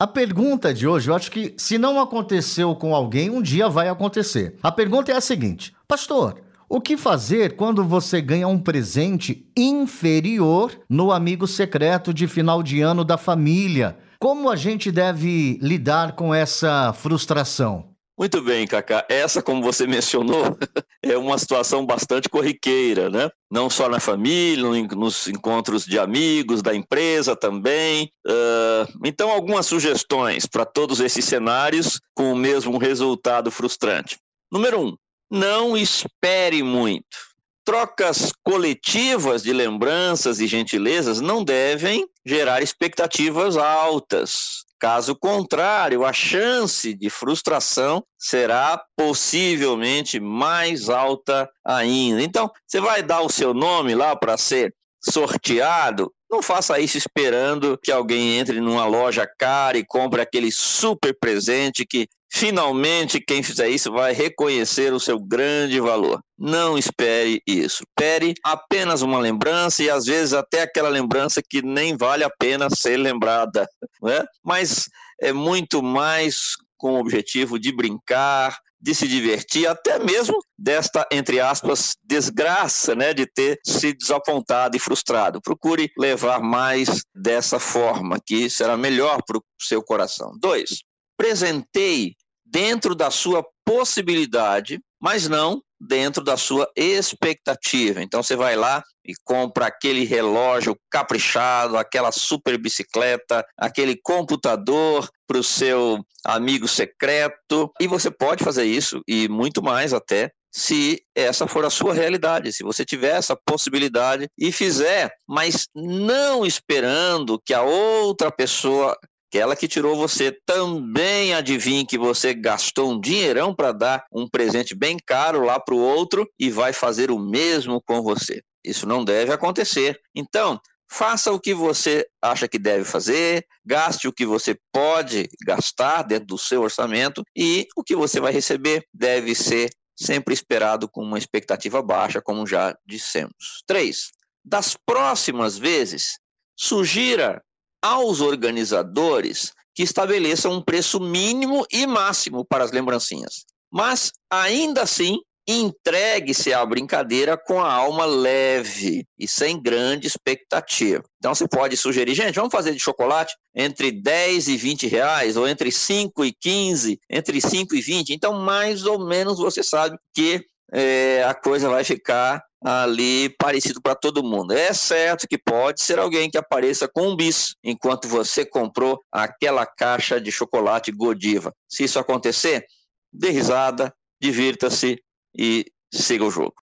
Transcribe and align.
a 0.00 0.06
pergunta 0.06 0.72
de 0.72 0.88
hoje, 0.88 1.10
eu 1.10 1.14
acho 1.14 1.30
que 1.30 1.52
se 1.58 1.76
não 1.76 2.00
aconteceu 2.00 2.74
com 2.74 2.94
alguém, 2.94 3.28
um 3.28 3.42
dia 3.42 3.68
vai 3.68 3.86
acontecer. 3.86 4.56
A 4.62 4.72
pergunta 4.72 5.12
é 5.12 5.14
a 5.14 5.20
seguinte: 5.20 5.74
Pastor, 5.86 6.40
o 6.66 6.80
que 6.80 6.96
fazer 6.96 7.54
quando 7.54 7.84
você 7.84 8.18
ganha 8.22 8.48
um 8.48 8.58
presente 8.58 9.46
inferior 9.54 10.72
no 10.88 11.12
amigo 11.12 11.46
secreto 11.46 12.14
de 12.14 12.26
final 12.26 12.62
de 12.62 12.80
ano 12.80 13.04
da 13.04 13.18
família? 13.18 13.98
Como 14.18 14.48
a 14.48 14.56
gente 14.56 14.90
deve 14.90 15.58
lidar 15.60 16.12
com 16.12 16.34
essa 16.34 16.94
frustração? 16.94 17.90
Muito 18.18 18.40
bem, 18.40 18.66
Cacá. 18.66 19.04
Essa, 19.06 19.42
como 19.42 19.62
você 19.62 19.86
mencionou, 19.86 20.56
é 21.02 21.16
uma 21.16 21.38
situação 21.38 21.84
bastante 21.84 22.28
corriqueira, 22.28 23.08
né? 23.08 23.30
Não 23.50 23.70
só 23.70 23.88
na 23.88 23.98
família, 23.98 24.64
nos 24.94 25.26
encontros 25.28 25.84
de 25.84 25.98
amigos, 25.98 26.62
da 26.62 26.74
empresa 26.74 27.34
também. 27.34 28.12
Uh, 28.26 28.86
então, 29.04 29.30
algumas 29.30 29.66
sugestões 29.66 30.46
para 30.46 30.64
todos 30.64 31.00
esses 31.00 31.24
cenários 31.24 32.00
com 32.14 32.32
o 32.32 32.36
mesmo 32.36 32.76
resultado 32.78 33.50
frustrante. 33.50 34.18
Número 34.52 34.80
um, 34.80 34.96
não 35.30 35.76
espere 35.76 36.62
muito. 36.62 37.30
Trocas 37.64 38.32
coletivas 38.42 39.42
de 39.42 39.52
lembranças 39.52 40.40
e 40.40 40.46
gentilezas 40.46 41.20
não 41.20 41.44
devem 41.44 42.06
gerar 42.24 42.62
expectativas 42.62 43.56
altas. 43.56 44.64
Caso 44.80 45.14
contrário, 45.14 46.06
a 46.06 46.12
chance 46.12 46.94
de 46.94 47.10
frustração 47.10 48.02
será 48.18 48.82
possivelmente 48.96 50.18
mais 50.18 50.88
alta 50.88 51.50
ainda. 51.62 52.22
Então, 52.22 52.50
você 52.66 52.80
vai 52.80 53.02
dar 53.02 53.20
o 53.20 53.28
seu 53.28 53.52
nome 53.52 53.94
lá 53.94 54.16
para 54.16 54.38
ser 54.38 54.74
sorteado, 55.00 56.12
não 56.30 56.42
faça 56.42 56.78
isso 56.78 56.96
esperando 56.96 57.78
que 57.82 57.90
alguém 57.90 58.38
entre 58.38 58.60
numa 58.60 58.86
loja 58.86 59.28
cara 59.38 59.76
e 59.76 59.84
compre 59.84 60.20
aquele 60.20 60.52
super 60.52 61.16
presente 61.18 61.84
que 61.84 62.06
finalmente 62.32 63.20
quem 63.20 63.42
fizer 63.42 63.68
isso 63.68 63.90
vai 63.90 64.12
reconhecer 64.12 64.92
o 64.92 65.00
seu 65.00 65.18
grande 65.18 65.80
valor. 65.80 66.20
Não 66.38 66.78
espere 66.78 67.42
isso. 67.44 67.82
Espere 67.82 68.34
apenas 68.44 69.02
uma 69.02 69.18
lembrança 69.18 69.82
e 69.82 69.90
às 69.90 70.06
vezes 70.06 70.32
até 70.32 70.62
aquela 70.62 70.88
lembrança 70.88 71.42
que 71.42 71.60
nem 71.62 71.96
vale 71.96 72.22
a 72.22 72.30
pena 72.30 72.68
ser 72.70 72.96
lembrada, 72.96 73.68
né? 74.00 74.24
Mas 74.44 74.88
é 75.20 75.32
muito 75.32 75.82
mais 75.82 76.54
com 76.78 76.94
o 76.94 77.00
objetivo 77.00 77.58
de 77.58 77.74
brincar, 77.74 78.56
de 78.80 78.94
se 78.94 79.06
divertir, 79.06 79.66
até 79.66 79.98
mesmo 79.98 80.38
desta, 80.58 81.06
entre 81.12 81.38
aspas, 81.38 81.96
desgraça, 82.02 82.94
né, 82.94 83.12
de 83.12 83.26
ter 83.26 83.60
se 83.64 83.92
desapontado 83.92 84.76
e 84.76 84.80
frustrado. 84.80 85.40
Procure 85.40 85.90
levar 85.98 86.40
mais 86.40 87.02
dessa 87.14 87.58
forma, 87.58 88.18
que 88.24 88.48
será 88.48 88.76
melhor 88.76 89.22
para 89.26 89.38
o 89.38 89.42
seu 89.60 89.82
coração. 89.82 90.32
Dois, 90.40 90.82
presenteie 91.16 92.14
dentro 92.44 92.94
da 92.94 93.10
sua 93.10 93.44
possibilidade, 93.64 94.80
mas 95.00 95.28
não 95.28 95.62
dentro 95.80 96.22
da 96.22 96.36
sua 96.36 96.70
expectativa. 96.76 98.02
Então 98.02 98.22
você 98.22 98.36
vai 98.36 98.56
lá 98.56 98.82
e 99.04 99.12
compra 99.24 99.66
aquele 99.66 100.04
relógio 100.04 100.76
caprichado, 100.90 101.76
aquela 101.76 102.12
super 102.12 102.58
bicicleta, 102.58 103.44
aquele 103.56 103.96
computador 104.02 105.08
para 105.26 105.38
o 105.38 105.44
seu 105.44 105.98
amigo 106.24 106.68
secreto. 106.68 107.72
E 107.80 107.86
você 107.86 108.10
pode 108.10 108.44
fazer 108.44 108.64
isso 108.64 109.00
e 109.08 109.28
muito 109.28 109.62
mais 109.62 109.94
até 109.94 110.30
se 110.52 111.00
essa 111.14 111.46
for 111.46 111.64
a 111.64 111.70
sua 111.70 111.94
realidade, 111.94 112.52
se 112.52 112.64
você 112.64 112.84
tiver 112.84 113.16
essa 113.16 113.36
possibilidade 113.36 114.28
e 114.36 114.50
fizer, 114.50 115.10
mas 115.28 115.68
não 115.74 116.44
esperando 116.44 117.40
que 117.44 117.54
a 117.54 117.62
outra 117.62 118.30
pessoa 118.32 118.96
aquela 119.30 119.54
que 119.54 119.68
tirou 119.68 119.96
você 119.96 120.36
também 120.44 121.32
adivinhe 121.32 121.86
que 121.86 121.96
você 121.96 122.34
gastou 122.34 122.90
um 122.90 123.00
dinheirão 123.00 123.54
para 123.54 123.70
dar 123.70 124.04
um 124.12 124.28
presente 124.28 124.74
bem 124.74 124.96
caro 125.06 125.44
lá 125.44 125.60
para 125.60 125.74
o 125.74 125.78
outro 125.78 126.28
e 126.36 126.50
vai 126.50 126.72
fazer 126.72 127.12
o 127.12 127.18
mesmo 127.18 127.80
com 127.80 128.02
você. 128.02 128.42
Isso 128.64 128.88
não 128.88 129.04
deve 129.04 129.32
acontecer. 129.32 129.96
Então, 130.14 130.60
faça 130.90 131.30
o 131.30 131.38
que 131.38 131.54
você 131.54 132.04
acha 132.20 132.48
que 132.48 132.58
deve 132.58 132.84
fazer, 132.84 133.46
gaste 133.64 134.08
o 134.08 134.12
que 134.12 134.26
você 134.26 134.58
pode 134.72 135.28
gastar 135.46 136.02
dentro 136.02 136.26
do 136.26 136.38
seu 136.38 136.62
orçamento 136.62 137.22
e 137.36 137.68
o 137.76 137.84
que 137.84 137.94
você 137.94 138.18
vai 138.18 138.32
receber 138.32 138.84
deve 138.92 139.36
ser 139.36 139.70
sempre 139.96 140.34
esperado 140.34 140.88
com 140.88 141.04
uma 141.04 141.18
expectativa 141.18 141.80
baixa, 141.80 142.20
como 142.20 142.46
já 142.46 142.74
dissemos. 142.84 143.62
Três, 143.64 144.10
das 144.44 144.76
próximas 144.84 145.56
vezes, 145.56 146.18
sugira 146.56 147.40
aos 147.82 148.20
organizadores 148.20 149.52
que 149.74 149.82
estabeleçam 149.82 150.52
um 150.52 150.62
preço 150.62 151.00
mínimo 151.00 151.66
e 151.70 151.86
máximo 151.86 152.44
para 152.44 152.64
as 152.64 152.72
lembrancinhas. 152.72 153.44
Mas, 153.72 154.12
ainda 154.30 154.82
assim, 154.82 155.18
entregue-se 155.46 156.52
à 156.52 156.64
brincadeira 156.64 157.36
com 157.36 157.60
a 157.60 157.72
alma 157.72 158.04
leve 158.04 159.04
e 159.18 159.26
sem 159.26 159.60
grande 159.60 160.06
expectativa. 160.06 161.02
Então 161.18 161.34
você 161.34 161.48
pode 161.48 161.76
sugerir, 161.76 162.14
gente, 162.14 162.36
vamos 162.36 162.52
fazer 162.52 162.72
de 162.72 162.78
chocolate 162.78 163.34
entre 163.54 163.90
10 163.90 164.48
e 164.48 164.56
20 164.56 164.86
reais, 164.86 165.36
ou 165.36 165.48
entre 165.48 165.72
5 165.72 166.24
e 166.24 166.32
15, 166.32 167.00
entre 167.10 167.40
5 167.40 167.74
e 167.74 167.80
20. 167.80 168.10
Então, 168.10 168.34
mais 168.34 168.84
ou 168.84 169.04
menos 169.06 169.38
você 169.38 169.62
sabe 169.62 169.96
que 170.14 170.44
é, 170.72 171.24
a 171.24 171.34
coisa 171.34 171.68
vai 171.68 171.84
ficar 171.84 172.42
ali 172.62 173.34
parecido 173.38 173.80
para 173.80 173.94
todo 173.94 174.22
mundo. 174.22 174.52
É 174.52 174.72
certo 174.72 175.26
que 175.26 175.38
pode 175.38 175.82
ser 175.82 175.98
alguém 175.98 176.30
que 176.30 176.38
apareça 176.38 176.88
com 176.88 177.08
um 177.08 177.16
bis 177.16 177.54
enquanto 177.64 178.06
você 178.06 178.44
comprou 178.44 179.00
aquela 179.10 179.66
caixa 179.66 180.20
de 180.20 180.30
chocolate 180.30 180.92
Godiva. 180.92 181.52
Se 181.68 181.84
isso 181.84 181.98
acontecer, 181.98 182.64
dê 183.12 183.30
risada, 183.30 183.92
divirta-se 184.20 185.02
e 185.36 185.64
siga 185.92 186.24
o 186.24 186.30
jogo. 186.30 186.54